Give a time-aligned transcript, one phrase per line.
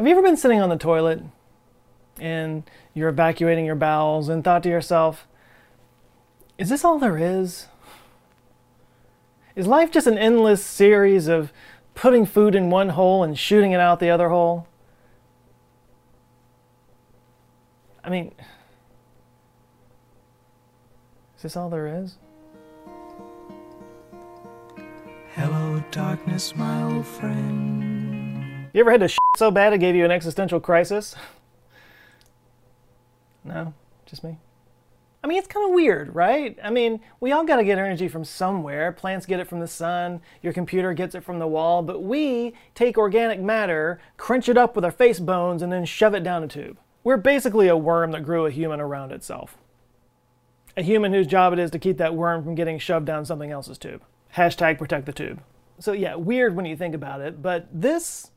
[0.00, 1.20] have you ever been sitting on the toilet
[2.18, 2.62] and
[2.94, 5.28] you're evacuating your bowels and thought to yourself,
[6.56, 7.66] is this all there is?
[9.54, 11.52] Is life just an endless series of
[11.94, 14.66] putting food in one hole and shooting it out the other hole?
[18.02, 18.32] I mean,
[21.36, 22.16] is this all there is?
[25.34, 28.70] Hello, darkness, my old friend.
[28.72, 29.08] You ever had to
[29.40, 31.16] so bad it gave you an existential crisis?
[33.42, 33.72] No,
[34.04, 34.36] just me.
[35.24, 36.58] I mean, it's kind of weird, right?
[36.62, 38.92] I mean, we all got to get energy from somewhere.
[38.92, 42.52] Plants get it from the sun, your computer gets it from the wall, but we
[42.74, 46.44] take organic matter, crunch it up with our face bones, and then shove it down
[46.44, 46.78] a tube.
[47.02, 49.56] We're basically a worm that grew a human around itself
[50.76, 53.50] a human whose job it is to keep that worm from getting shoved down something
[53.50, 54.02] else's tube.
[54.36, 55.42] Hashtag protect the tube.
[55.78, 58.30] So yeah, weird when you think about it, but this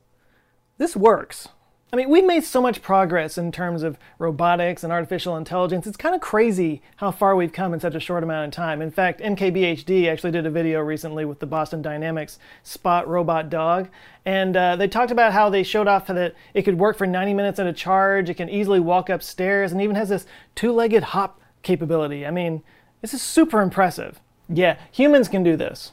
[0.78, 1.48] this works.
[1.94, 5.86] I mean, we've made so much progress in terms of robotics and artificial intelligence.
[5.86, 8.82] It's kind of crazy how far we've come in such a short amount of time.
[8.82, 13.90] In fact, MKBHD actually did a video recently with the Boston Dynamics Spot robot dog,
[14.24, 17.32] and uh, they talked about how they showed off that it could work for 90
[17.32, 21.40] minutes at a charge, it can easily walk upstairs, and even has this two-legged hop
[21.62, 22.26] capability.
[22.26, 22.64] I mean,
[23.02, 24.20] this is super impressive.
[24.48, 25.92] Yeah, humans can do this.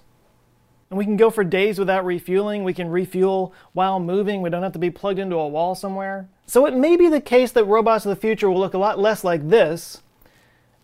[0.91, 2.65] And we can go for days without refueling.
[2.65, 4.41] We can refuel while moving.
[4.41, 6.27] We don't have to be plugged into a wall somewhere.
[6.45, 8.99] So it may be the case that robots of the future will look a lot
[8.99, 10.01] less like this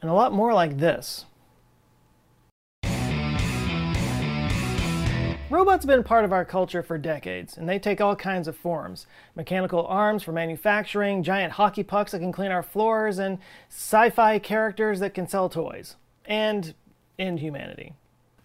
[0.01, 1.25] and a lot more like this.
[5.49, 8.55] Robots have been part of our culture for decades, and they take all kinds of
[8.57, 9.07] forms.
[9.35, 13.39] Mechanical arms for manufacturing, giant hockey pucks that can clean our floors, and
[13.69, 15.95] sci-fi characters that can sell toys.
[16.25, 16.73] And
[17.17, 17.93] inhumanity.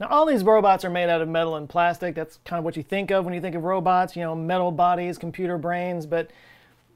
[0.02, 2.16] Now all these robots are made out of metal and plastic.
[2.16, 4.72] That's kind of what you think of when you think of robots, you know, metal
[4.72, 6.32] bodies, computer brains, but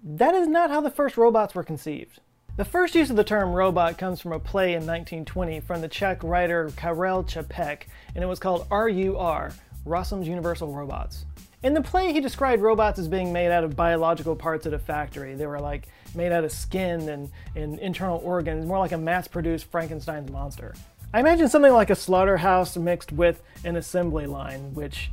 [0.02, 2.18] that is not how the first robots were conceived.
[2.56, 5.88] The first use of the term robot comes from a play in 1920 from the
[5.88, 7.82] Czech writer Karel Čapek,
[8.16, 9.52] and it was called RUR,
[9.84, 11.26] Rossum's Universal Robots.
[11.62, 14.80] In the play, he described robots as being made out of biological parts at a
[14.80, 15.36] factory.
[15.36, 19.28] They were like made out of skin and, and internal organs, more like a mass
[19.28, 20.74] produced Frankenstein's monster.
[21.14, 25.10] I imagine something like a slaughterhouse mixed with an assembly line, which,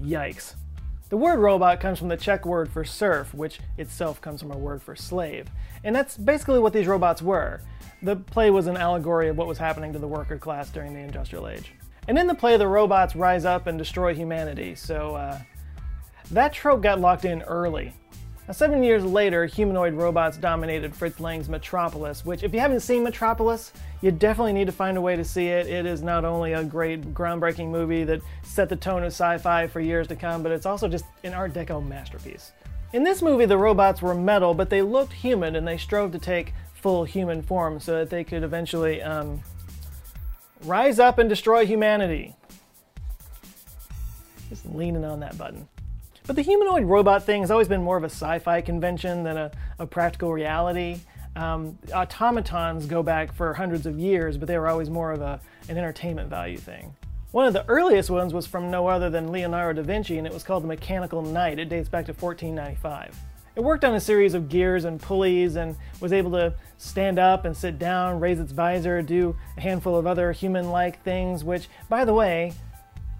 [0.00, 0.54] yikes.
[1.08, 4.58] The word robot comes from the Czech word for serf, which itself comes from a
[4.58, 5.48] word for slave.
[5.82, 7.60] And that's basically what these robots were.
[8.02, 11.00] The play was an allegory of what was happening to the worker class during the
[11.00, 11.72] industrial age.
[12.06, 15.38] And in the play, the robots rise up and destroy humanity, so uh,
[16.30, 17.92] that trope got locked in early.
[18.50, 23.04] Now, seven years later, humanoid robots dominated Fritz Lang's Metropolis, which, if you haven't seen
[23.04, 23.72] Metropolis,
[24.02, 25.68] you definitely need to find a way to see it.
[25.68, 29.68] It is not only a great, groundbreaking movie that set the tone of sci fi
[29.68, 32.50] for years to come, but it's also just an Art Deco masterpiece.
[32.92, 36.18] In this movie, the robots were metal, but they looked human and they strove to
[36.18, 39.40] take full human form so that they could eventually um,
[40.64, 42.34] Rise up and destroy humanity.
[44.48, 45.68] Just leaning on that button.
[46.30, 49.36] But the humanoid robot thing has always been more of a sci fi convention than
[49.36, 51.00] a, a practical reality.
[51.34, 55.40] Um, automatons go back for hundreds of years, but they were always more of a,
[55.68, 56.94] an entertainment value thing.
[57.32, 60.32] One of the earliest ones was from no other than Leonardo da Vinci, and it
[60.32, 61.58] was called the Mechanical Knight.
[61.58, 63.18] It dates back to 1495.
[63.56, 67.44] It worked on a series of gears and pulleys and was able to stand up
[67.44, 71.68] and sit down, raise its visor, do a handful of other human like things, which,
[71.88, 72.52] by the way,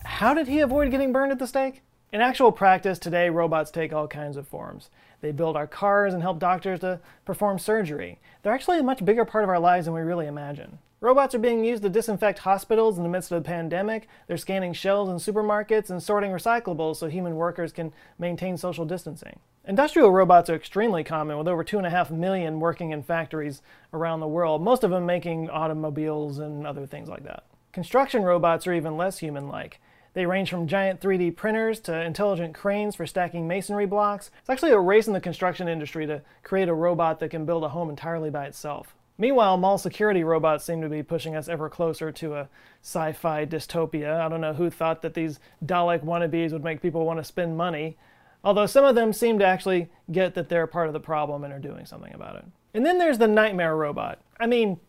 [0.05, 1.83] how did he avoid getting burned at the stake?
[2.13, 4.91] In actual practice, today robots take all kinds of forms.
[5.21, 8.19] They build our cars and help doctors to perform surgery.
[8.43, 10.81] They're actually a much bigger part of our lives than we really imagine.
[11.01, 14.09] Robots are being used to disinfect hospitals in the midst of the pandemic.
[14.27, 19.39] They're scanning shelves in supermarkets and sorting recyclables so human workers can maintain social distancing.
[19.65, 23.63] Industrial robots are extremely common, with over 2.5 million working in factories
[23.93, 27.45] around the world, most of them making automobiles and other things like that.
[27.73, 29.81] Construction robots are even less human like.
[30.13, 34.31] They range from giant 3D printers to intelligent cranes for stacking masonry blocks.
[34.41, 37.63] It's actually a race in the construction industry to create a robot that can build
[37.65, 38.95] a home entirely by itself.
[39.19, 42.49] Meanwhile, mall security robots seem to be pushing us ever closer to a
[42.83, 44.19] sci fi dystopia.
[44.19, 47.57] I don't know who thought that these Dalek wannabes would make people want to spend
[47.57, 47.97] money.
[48.43, 51.53] although some of them seem to actually get that they're part of the problem and
[51.53, 52.45] are doing something about it.
[52.73, 54.21] And then there's the nightmare robot.
[54.39, 54.81] I mean,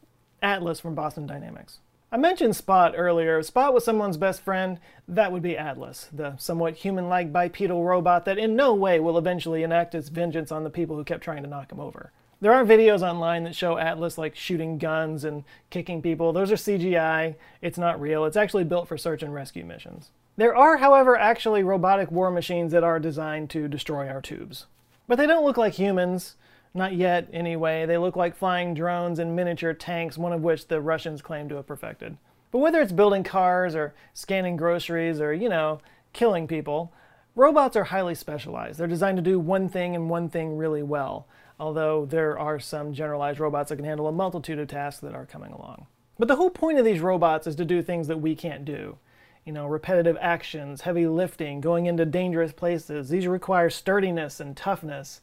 [0.41, 1.79] Atlas from Boston Dynamics.
[2.13, 3.39] I mentioned Spot earlier.
[3.39, 7.85] If Spot was someone's best friend, that would be Atlas, the somewhat human like bipedal
[7.85, 11.23] robot that in no way will eventually enact its vengeance on the people who kept
[11.23, 12.11] trying to knock him over.
[12.41, 16.33] There are videos online that show Atlas like shooting guns and kicking people.
[16.33, 17.35] Those are CGI.
[17.61, 18.25] It's not real.
[18.25, 20.09] It's actually built for search and rescue missions.
[20.35, 24.65] There are, however, actually robotic war machines that are designed to destroy our tubes.
[25.07, 26.35] But they don't look like humans.
[26.73, 27.85] Not yet, anyway.
[27.85, 31.55] They look like flying drones and miniature tanks, one of which the Russians claim to
[31.55, 32.17] have perfected.
[32.51, 35.81] But whether it's building cars or scanning groceries or, you know,
[36.13, 36.93] killing people,
[37.35, 38.79] robots are highly specialized.
[38.79, 41.27] They're designed to do one thing and one thing really well
[41.61, 45.27] although there are some generalized robots that can handle a multitude of tasks that are
[45.27, 45.85] coming along.
[46.17, 48.97] But the whole point of these robots is to do things that we can't do.
[49.45, 53.09] You know, repetitive actions, heavy lifting, going into dangerous places.
[53.09, 55.21] These require sturdiness and toughness.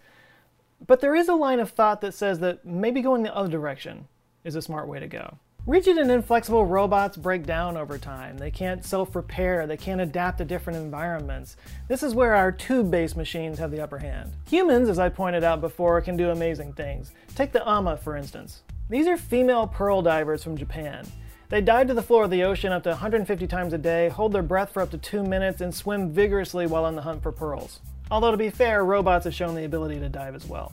[0.86, 4.08] But there is a line of thought that says that maybe going the other direction
[4.44, 5.38] is a smart way to go.
[5.66, 8.38] Rigid and inflexible robots break down over time.
[8.38, 11.58] They can't self repair, they can't adapt to different environments.
[11.88, 14.32] This is where our tube based machines have the upper hand.
[14.48, 17.12] Humans, as I pointed out before, can do amazing things.
[17.34, 18.62] Take the AMA, for instance.
[18.88, 21.06] These are female pearl divers from Japan.
[21.50, 24.32] They dive to the floor of the ocean up to 150 times a day, hold
[24.32, 27.32] their breath for up to two minutes, and swim vigorously while on the hunt for
[27.32, 27.80] pearls.
[28.10, 30.72] Although, to be fair, robots have shown the ability to dive as well.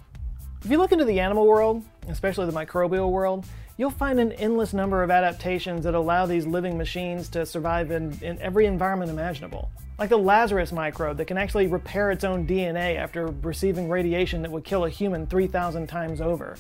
[0.64, 3.46] If you look into the animal world, especially the microbial world,
[3.78, 8.18] you'll find an endless number of adaptations that allow these living machines to survive in,
[8.22, 9.70] in every environment imaginable.
[10.00, 14.52] Like the Lazarus microbe that can actually repair its own DNA after receiving radiation that
[14.52, 16.58] would kill a human 3,000 times over.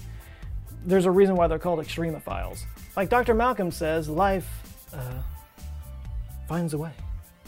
[0.85, 2.63] There's a reason why they're called extremophiles.
[2.95, 3.33] Like Dr.
[3.33, 4.47] Malcolm says, life
[4.93, 5.21] uh,
[6.47, 6.91] finds a way.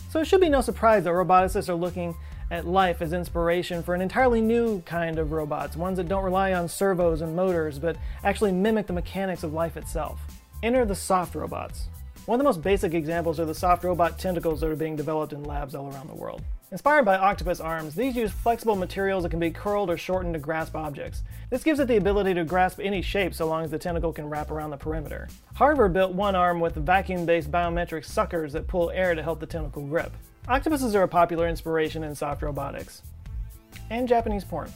[0.09, 2.15] So it should be no surprise that roboticists are looking
[2.49, 6.53] at life as inspiration for an entirely new kind of robots, ones that don't rely
[6.53, 10.19] on servos and motors, but actually mimic the mechanics of life itself.
[10.63, 11.87] Enter the soft robots.
[12.25, 15.33] One of the most basic examples are the soft robot tentacles that are being developed
[15.33, 16.41] in labs all around the world.
[16.69, 20.39] Inspired by octopus arms, these use flexible materials that can be curled or shortened to
[20.39, 21.23] grasp objects.
[21.49, 24.29] This gives it the ability to grasp any shape so long as the tentacle can
[24.29, 25.29] wrap around the perimeter.
[25.53, 29.45] Harvard built one arm with vacuum based biometric suckers that pull air to help the
[29.45, 30.11] tentacle grip.
[30.49, 33.01] Octopuses are a popular inspiration in soft robotics.
[33.89, 34.71] And Japanese porn.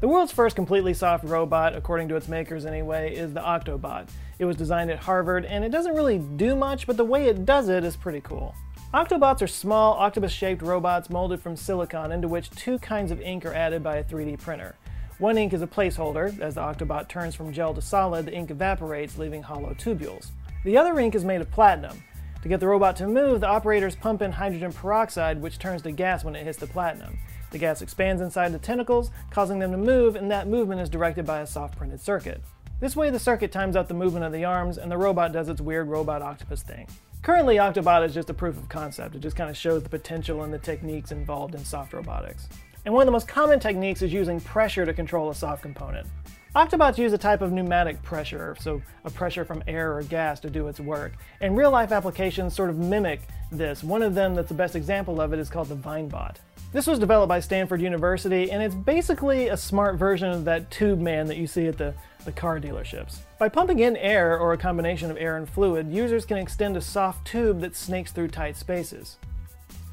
[0.00, 4.08] The world's first completely soft robot, according to its makers anyway, is the Octobot.
[4.38, 7.44] It was designed at Harvard, and it doesn't really do much, but the way it
[7.44, 8.54] does it is pretty cool.
[8.94, 13.44] Octobots are small, octopus shaped robots molded from silicon into which two kinds of ink
[13.44, 14.74] are added by a 3D printer.
[15.18, 16.40] One ink is a placeholder.
[16.40, 20.30] As the Octobot turns from gel to solid, the ink evaporates, leaving hollow tubules.
[20.64, 22.02] The other ink is made of platinum.
[22.42, 25.92] To get the robot to move, the operators pump in hydrogen peroxide, which turns to
[25.92, 27.18] gas when it hits the platinum.
[27.50, 31.26] The gas expands inside the tentacles, causing them to move, and that movement is directed
[31.26, 32.40] by a soft printed circuit.
[32.80, 35.50] This way, the circuit times out the movement of the arms, and the robot does
[35.50, 36.86] its weird robot octopus thing.
[37.22, 39.14] Currently, Octobot is just a proof of concept.
[39.14, 42.48] It just kind of shows the potential and the techniques involved in soft robotics.
[42.86, 46.06] And one of the most common techniques is using pressure to control a soft component.
[46.54, 50.50] Octobots use a type of pneumatic pressure, so a pressure from air or gas to
[50.50, 51.12] do its work.
[51.40, 53.20] And real life applications sort of mimic
[53.52, 53.84] this.
[53.84, 56.36] One of them that's the best example of it is called the Vinebot.
[56.72, 61.00] This was developed by Stanford University, and it's basically a smart version of that tube
[61.00, 61.94] man that you see at the,
[62.24, 63.18] the car dealerships.
[63.38, 66.80] By pumping in air, or a combination of air and fluid, users can extend a
[66.80, 69.18] soft tube that snakes through tight spaces.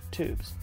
[0.09, 0.53] Tubes.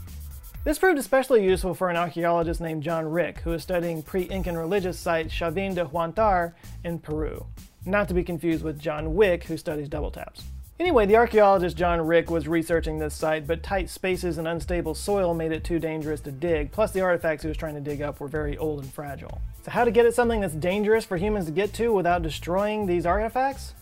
[0.64, 4.98] This proved especially useful for an archaeologist named John Rick, who is studying pre-Incan religious
[4.98, 7.44] site Chavin de Huantar in Peru.
[7.84, 10.44] Not to be confused with John Wick, who studies double taps.
[10.80, 15.34] Anyway, the archaeologist John Rick was researching this site, but tight spaces and unstable soil
[15.34, 18.18] made it too dangerous to dig, plus the artifacts he was trying to dig up
[18.18, 19.42] were very old and fragile.
[19.64, 22.86] So how to get at something that's dangerous for humans to get to without destroying
[22.86, 23.74] these artifacts?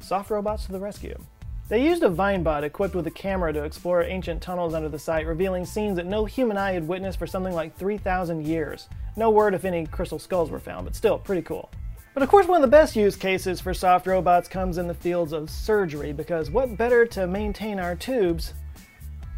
[0.00, 1.18] Soft robots to the rescue.
[1.70, 5.24] They used a Vinebot equipped with a camera to explore ancient tunnels under the site,
[5.24, 8.88] revealing scenes that no human eye had witnessed for something like 3,000 years.
[9.14, 11.70] No word if any crystal skulls were found, but still, pretty cool.
[12.12, 14.94] But of course, one of the best use cases for soft robots comes in the
[14.94, 18.52] fields of surgery, because what better to maintain our tubes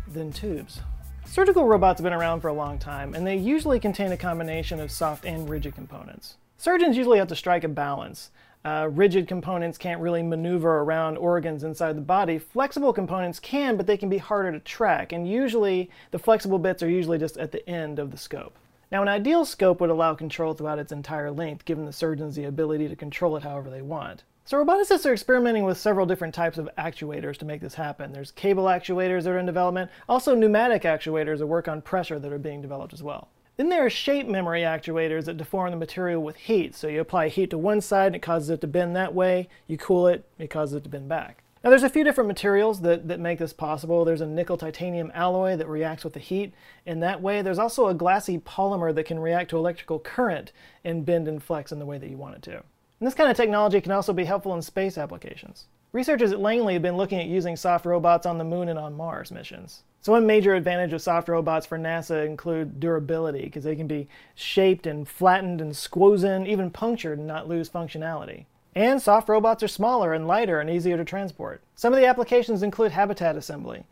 [0.08, 0.80] than tubes?
[1.26, 4.80] Surgical robots have been around for a long time, and they usually contain a combination
[4.80, 6.36] of soft and rigid components.
[6.56, 8.30] Surgeons usually have to strike a balance.
[8.64, 12.38] Uh, rigid components can't really maneuver around organs inside the body.
[12.38, 16.82] Flexible components can, but they can be harder to track, and usually the flexible bits
[16.82, 18.56] are usually just at the end of the scope.
[18.92, 22.44] Now, an ideal scope would allow control throughout its entire length, giving the surgeons the
[22.44, 24.22] ability to control it however they want.
[24.44, 28.12] So roboticists are experimenting with several different types of actuators to make this happen.
[28.12, 32.32] There's cable actuators that are in development, also pneumatic actuators that work on pressure that
[32.32, 33.28] are being developed as well.
[33.56, 36.74] Then there are shape memory actuators that deform the material with heat.
[36.74, 39.48] So you apply heat to one side and it causes it to bend that way.
[39.66, 41.42] You cool it, it causes it to bend back.
[41.62, 44.04] Now there's a few different materials that, that make this possible.
[44.04, 46.54] There's a nickel titanium alloy that reacts with the heat
[46.86, 47.40] in that way.
[47.40, 50.50] There's also a glassy polymer that can react to electrical current
[50.82, 52.54] and bend and flex in the way that you want it to.
[52.54, 55.66] And this kind of technology can also be helpful in space applications.
[55.92, 58.94] Researchers at Langley have been looking at using soft robots on the moon and on
[58.94, 59.82] Mars missions.
[60.02, 64.08] So one major advantage of soft robots for NASA include durability, because they can be
[64.34, 68.46] shaped and flattened and squozen, even punctured and not lose functionality.
[68.74, 71.62] And soft robots are smaller and lighter and easier to transport.
[71.76, 73.84] Some of the applications include habitat assembly.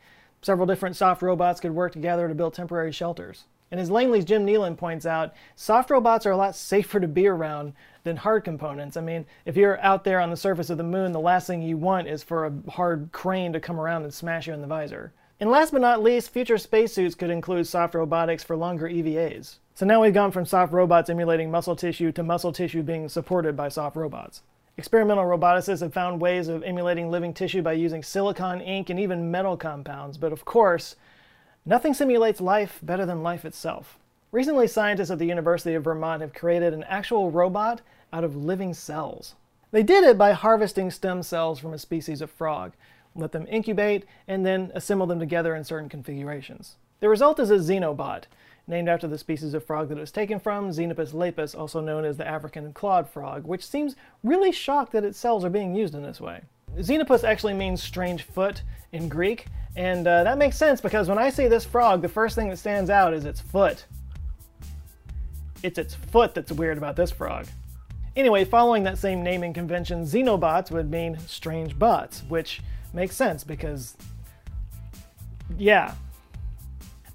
[0.43, 3.45] Several different soft robots could work together to build temporary shelters.
[3.71, 7.29] And as Langley's Jim Neilan points out, soft robots are a lot safer to be
[7.29, 8.97] around than hard components.
[8.97, 11.63] I mean, if you're out there on the surface of the moon, the last thing
[11.63, 14.67] you want is for a hard crane to come around and smash you in the
[14.67, 15.13] visor.
[15.41, 19.57] And last but not least, future spacesuits could include soft robotics for longer EVAs.
[19.75, 23.57] So now we've gone from soft robots emulating muscle tissue to muscle tissue being supported
[23.57, 24.43] by soft robots.
[24.77, 29.31] Experimental roboticists have found ways of emulating living tissue by using silicon, ink, and even
[29.31, 30.97] metal compounds, but of course,
[31.65, 33.99] nothing simulates life better than life itself.
[34.33, 37.81] Recently, scientists at the University of Vermont have created an actual robot
[38.13, 39.35] out of living cells.
[39.71, 42.73] They did it by harvesting stem cells from a species of frog,
[43.15, 46.77] let them incubate, and then assemble them together in certain configurations.
[47.01, 48.25] The result is a xenobot,
[48.67, 52.05] named after the species of frog that it was taken from, Xenopus laevis, also known
[52.05, 55.95] as the African clawed frog, which seems really shocked that its cells are being used
[55.95, 56.43] in this way.
[56.79, 58.63] Xenopus actually means strange foot
[58.93, 62.37] in Greek, and uh, that makes sense because when I see this frog, the first
[62.37, 63.85] thing that stands out is its foot.
[65.63, 67.47] It's its foot that's weird about this frog.
[68.17, 72.61] Anyway, following that same naming convention, xenobots would mean strange bots, which
[72.93, 73.97] makes sense because,
[75.57, 75.95] yeah,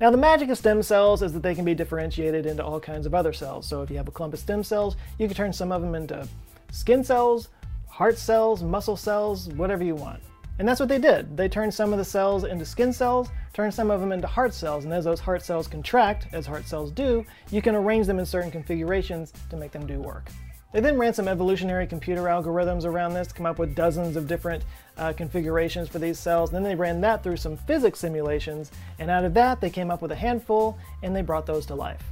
[0.02, 3.06] now the magic of stem cells is that they can be differentiated into all kinds
[3.06, 3.66] of other cells.
[3.66, 5.96] So if you have a clump of stem cells, you can turn some of them
[5.96, 6.28] into
[6.72, 7.48] skin cells,
[7.88, 10.22] heart cells, muscle cells, whatever you want.
[10.60, 11.36] And that's what they did.
[11.36, 14.54] They turned some of the cells into skin cells, turned some of them into heart
[14.54, 18.20] cells, and as those heart cells contract, as heart cells do, you can arrange them
[18.20, 20.30] in certain configurations to make them do work.
[20.74, 24.28] They then ran some evolutionary computer algorithms around this to come up with dozens of
[24.28, 24.64] different
[24.98, 26.50] uh, configurations for these cells.
[26.50, 29.90] And then they ran that through some physics simulations, and out of that they came
[29.90, 32.04] up with a handful, and they brought those to life.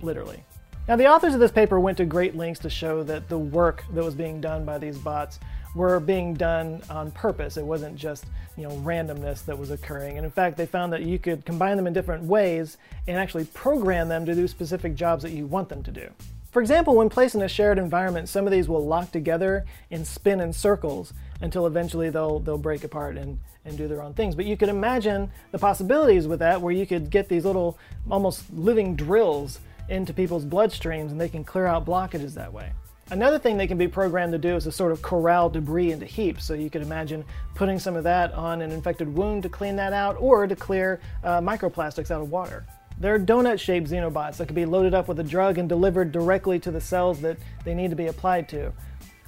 [0.00, 0.42] Literally.
[0.88, 3.84] Now the authors of this paper went to great lengths to show that the work
[3.92, 5.38] that was being done by these bots
[5.74, 7.56] were being done on purpose.
[7.56, 8.24] It wasn't just
[8.56, 10.16] you know randomness that was occurring.
[10.16, 13.44] And in fact, they found that you could combine them in different ways and actually
[13.44, 16.10] program them to do specific jobs that you want them to do.
[16.50, 20.04] For example, when placed in a shared environment, some of these will lock together and
[20.04, 24.34] spin in circles until eventually they'll, they'll break apart and, and do their own things.
[24.34, 27.78] But you could imagine the possibilities with that where you could get these little
[28.10, 32.72] almost living drills into people's bloodstreams and they can clear out blockages that way.
[33.10, 36.06] Another thing they can be programmed to do is to sort of corral debris into
[36.06, 36.44] heaps.
[36.44, 39.92] So you could imagine putting some of that on an infected wound to clean that
[39.92, 42.64] out or to clear uh, microplastics out of water.
[43.00, 46.58] There are donut-shaped xenobots that can be loaded up with a drug and delivered directly
[46.60, 48.74] to the cells that they need to be applied to.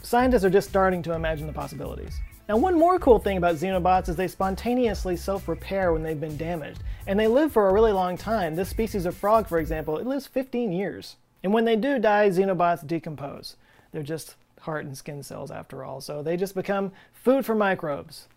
[0.02, 2.20] Scientists are just starting to imagine the possibilities.
[2.50, 6.82] Now one more cool thing about xenobots is they spontaneously self-repair when they've been damaged,
[7.06, 8.56] and they live for a really long time.
[8.56, 11.16] This species of frog, for example, it lives 15 years.
[11.42, 13.56] And when they do die, xenobots decompose.
[13.90, 18.28] They're just heart and skin cells after all, so they just become food for microbes,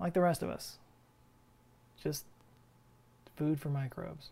[0.00, 0.78] like the rest of us.
[2.02, 2.24] Just
[3.36, 4.30] food for microbes.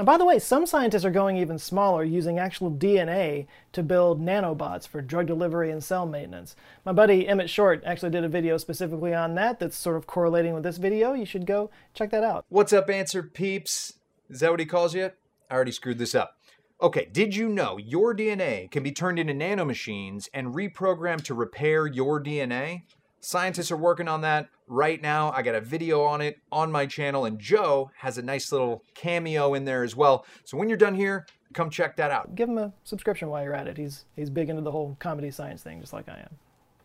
[0.00, 4.18] Now, by the way, some scientists are going even smaller, using actual DNA to build
[4.18, 6.56] nanobots for drug delivery and cell maintenance.
[6.86, 10.54] My buddy Emmett Short actually did a video specifically on that that's sort of correlating
[10.54, 11.12] with this video.
[11.12, 12.46] You should go check that out.
[12.48, 13.98] What's up, Answer Peeps?
[14.30, 15.10] Is that what he calls you?
[15.50, 16.38] I already screwed this up.
[16.80, 21.86] Okay, did you know your DNA can be turned into nanomachines and reprogrammed to repair
[21.86, 22.84] your DNA?
[23.20, 25.32] Scientists are working on that right now.
[25.32, 28.82] I got a video on it on my channel, and Joe has a nice little
[28.94, 30.24] cameo in there as well.
[30.44, 32.34] So when you're done here, come check that out.
[32.36, 33.76] Give him a subscription while you're at it.
[33.76, 36.30] He's, he's big into the whole comedy science thing, just like I am.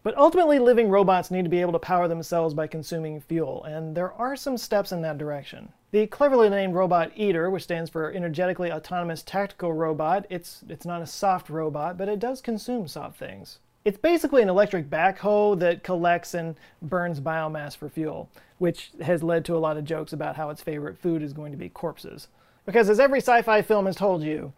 [0.04, 3.96] But ultimately, living robots need to be able to power themselves by consuming fuel, and
[3.96, 5.72] there are some steps in that direction.
[5.92, 11.01] The cleverly named robot EATR, which stands for Energetically Autonomous Tactical Robot, it's, it's not
[11.01, 13.60] a soft robot, but it does consume soft things.
[13.86, 19.46] It's basically an electric backhoe that collects and burns biomass for fuel, which has led
[19.46, 22.27] to a lot of jokes about how its favorite food is going to be corpses.
[22.65, 24.54] Because as every sci-fi film has told you,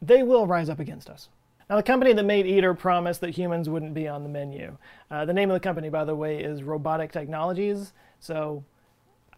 [0.00, 1.28] they will rise up against us.
[1.68, 4.76] Now, the company that made EATR promised that humans wouldn't be on the menu.
[5.10, 8.62] Uh, the name of the company, by the way, is Robotic Technologies, so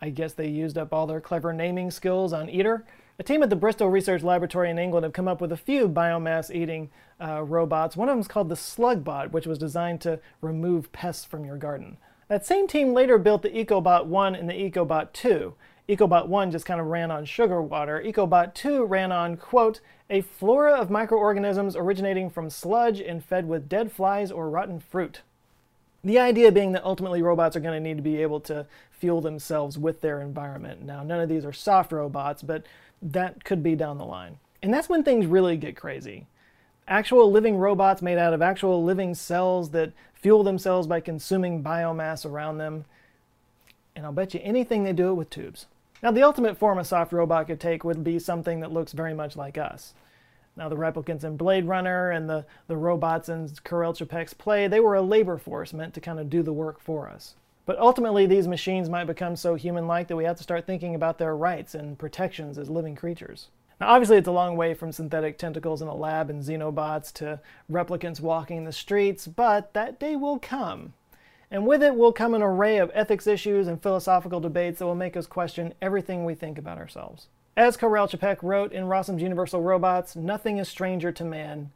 [0.03, 2.83] I guess they used up all their clever naming skills on EATR.
[3.17, 5.89] A team at the Bristol Research Laboratory in England have come up with a few
[5.89, 6.91] biomass eating
[7.21, 7.97] uh, robots.
[7.97, 11.57] One of them is called the Slugbot, which was designed to remove pests from your
[11.57, 11.97] garden.
[12.27, 15.55] That same team later built the EcoBot 1 and the EcoBot 2.
[15.89, 18.03] EcoBot 1 just kind of ran on sugar water.
[18.05, 19.81] EcoBot 2 ran on, quote,
[20.11, 25.23] a flora of microorganisms originating from sludge and fed with dead flies or rotten fruit.
[26.03, 29.23] The idea being that ultimately robots are going to need to be able to fuel
[29.23, 30.83] themselves with their environment.
[30.83, 32.65] Now, none of these are soft robots, but
[33.05, 34.39] that could be down the line.
[34.63, 36.27] And that's when things really get crazy.
[36.89, 42.25] Actual living robots made out of actual living cells that fuel themselves by consuming biomass
[42.25, 42.87] around them.
[43.95, 45.67] And I'll bet you anything they do it with tubes.
[46.03, 49.15] Now, the ultimate form a soft robot could take would be something that looks very
[49.15, 49.95] much like us.
[50.57, 54.81] Now, the replicants in Blade Runner and the, the robots in Karel Čapek's play, they
[54.81, 57.35] were a labor force meant to kind of do the work for us.
[57.67, 60.95] But ultimately, these machines might become so human like that we have to start thinking
[60.95, 63.49] about their rights and protections as living creatures.
[63.81, 67.41] Now, obviously, it's a long way from synthetic tentacles in a lab and xenobots to
[67.71, 70.93] replicants walking the streets, but that day will come.
[71.51, 74.95] And with it will come an array of ethics issues and philosophical debates that will
[74.95, 77.29] make us question everything we think about ourselves.
[77.57, 81.71] As Karel Čapek wrote in Rossum's Universal Robots, nothing is stranger to man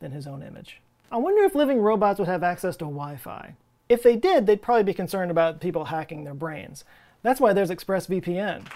[0.00, 0.80] than his own image.
[1.12, 3.54] I wonder if living robots would have access to Wi Fi.
[3.88, 6.84] If they did, they'd probably be concerned about people hacking their brains.
[7.22, 8.66] That's why there's ExpressVPN.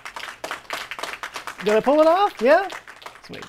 [1.65, 2.41] Did I pull it off?
[2.41, 2.69] Yeah?
[3.27, 3.45] Sweet.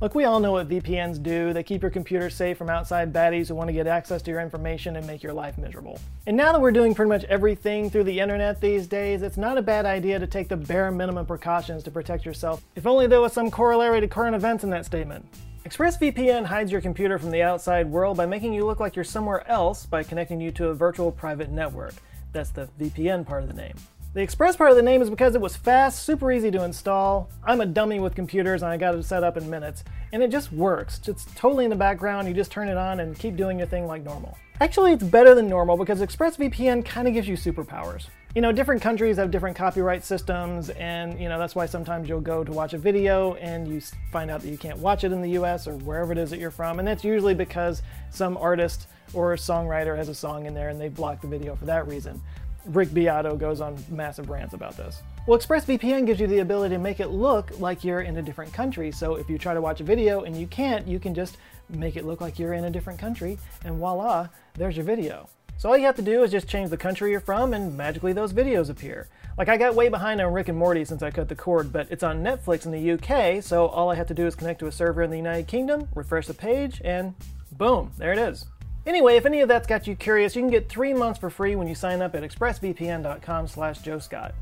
[0.00, 1.52] Look, we all know what VPNs do.
[1.52, 4.40] They keep your computer safe from outside baddies who want to get access to your
[4.40, 5.98] information and make your life miserable.
[6.26, 9.56] And now that we're doing pretty much everything through the internet these days, it's not
[9.56, 12.62] a bad idea to take the bare minimum precautions to protect yourself.
[12.74, 15.26] If only there was some corollary to current events in that statement.
[15.66, 19.44] ExpressVPN hides your computer from the outside world by making you look like you're somewhere
[19.50, 21.92] else by connecting you to a virtual private network.
[22.30, 23.74] That's the VPN part of the name.
[24.14, 27.28] The Express part of the name is because it was fast, super easy to install.
[27.42, 29.82] I'm a dummy with computers and I got it set up in minutes.
[30.12, 31.00] And it just works.
[31.08, 33.88] It's totally in the background, you just turn it on and keep doing your thing
[33.88, 34.38] like normal.
[34.60, 38.06] Actually, it's better than normal because ExpressVPN kind of gives you superpowers.
[38.36, 42.20] You know, different countries have different copyright systems, and you know that's why sometimes you'll
[42.20, 43.80] go to watch a video and you
[44.12, 45.66] find out that you can't watch it in the U.S.
[45.66, 49.96] or wherever it is that you're from, and that's usually because some artist or songwriter
[49.96, 52.20] has a song in there and they block the video for that reason.
[52.66, 55.00] Rick Beato goes on massive rants about this.
[55.26, 58.52] Well, ExpressVPN gives you the ability to make it look like you're in a different
[58.52, 58.92] country.
[58.92, 61.38] So if you try to watch a video and you can't, you can just
[61.70, 65.26] make it look like you're in a different country, and voila, there's your video.
[65.58, 68.12] So all you have to do is just change the country you're from, and magically
[68.12, 69.08] those videos appear.
[69.38, 71.88] Like I got way behind on Rick and Morty since I cut the cord, but
[71.90, 74.66] it's on Netflix in the UK, so all I have to do is connect to
[74.66, 77.14] a server in the United Kingdom, refresh the page, and
[77.52, 78.46] boom, there it is.
[78.86, 81.56] Anyway, if any of that's got you curious, you can get three months for free
[81.56, 84.32] when you sign up at expressvpn.com slash joescott.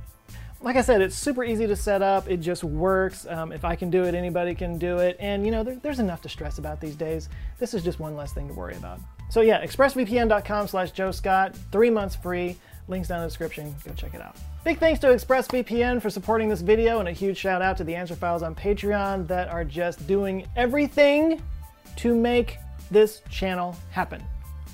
[0.61, 2.29] Like I said, it's super easy to set up.
[2.29, 3.27] It just works.
[3.29, 5.17] Um, if I can do it, anybody can do it.
[5.21, 7.29] And you know, there, there's enough to stress about these days.
[7.59, 8.99] This is just one less thing to worry about.
[9.31, 12.57] So yeah, expressvpn.com slash joescott, three months free.
[12.87, 13.75] Links down in the description.
[13.85, 14.37] Go check it out.
[14.63, 17.95] Big thanks to ExpressVPN for supporting this video, and a huge shout out to the
[17.95, 21.43] Answer Files on Patreon that are just doing everything
[21.97, 22.59] to make
[22.91, 24.23] this channel happen.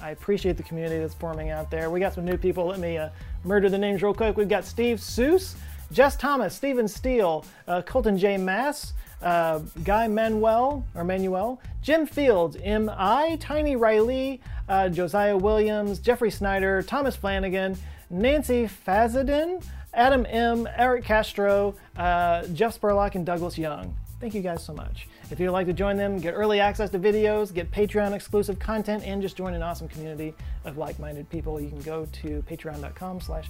[0.02, 1.90] I appreciate the community that's forming out there.
[1.90, 2.66] We got some new people.
[2.66, 3.10] Let me uh,
[3.44, 4.36] murder the names real quick.
[4.36, 5.56] We've got Steve Seuss,
[5.92, 8.36] Jess Thomas, Steven Steele, uh, Colton J.
[8.36, 16.30] Mass, uh, Guy Manuel or Manuel, Jim Fields, M.I., Tiny Riley, uh, Josiah Williams, Jeffrey
[16.30, 17.76] Snyder, Thomas Flanagan,
[18.11, 23.96] Nancy Fazadin, Adam M., Eric Castro, uh, Jeff Spurlock, and Douglas Young.
[24.20, 25.09] Thank you guys so much.
[25.30, 29.04] If you'd like to join them, get early access to videos, get Patreon exclusive content,
[29.06, 33.48] and just join an awesome community of like-minded people, you can go to patreon.com slash.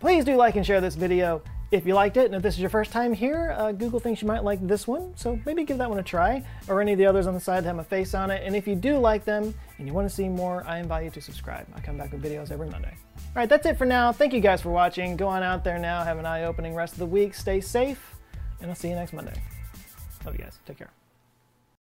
[0.00, 2.60] Please do like and share this video if you liked it, and if this is
[2.60, 5.78] your first time here, uh, Google thinks you might like this one, so maybe give
[5.78, 7.84] that one a try, or any of the others on the side that have a
[7.84, 8.42] face on it.
[8.44, 11.10] And if you do like them and you want to see more, I invite you
[11.10, 11.66] to subscribe.
[11.74, 12.94] I come back with videos every Monday.
[13.16, 14.12] All right, that's it for now.
[14.12, 15.16] Thank you guys for watching.
[15.16, 18.14] Go on out there now, have an eye-opening rest of the week, stay safe,
[18.60, 19.34] and I'll see you next Monday.
[20.24, 20.58] Love you guys.
[20.66, 21.03] Take care.